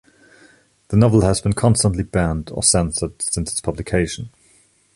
The 0.87 0.97
novel 0.97 1.21
has 1.21 1.41
been 1.41 1.53
constantly 1.53 2.01
banned 2.01 2.49
or 2.51 2.63
censored 2.63 3.21
since 3.21 3.51
its 3.51 3.61
publication. 3.61 4.31